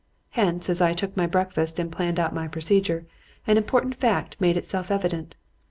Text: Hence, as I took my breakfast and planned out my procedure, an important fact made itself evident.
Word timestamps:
Hence, 0.31 0.67
as 0.67 0.81
I 0.81 0.93
took 0.93 1.15
my 1.15 1.27
breakfast 1.27 1.77
and 1.77 1.91
planned 1.91 2.19
out 2.19 2.33
my 2.33 2.47
procedure, 2.47 3.05
an 3.45 3.55
important 3.57 3.93
fact 3.95 4.35
made 4.39 4.57
itself 4.57 4.89
evident. 4.89 5.35